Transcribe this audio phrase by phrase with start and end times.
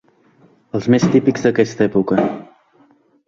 [0.77, 2.25] Els més típics d’aquesta època.